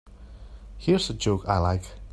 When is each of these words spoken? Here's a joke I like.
Here's 0.79 1.11
a 1.11 1.13
joke 1.13 1.47
I 1.47 1.59
like. 1.59 1.83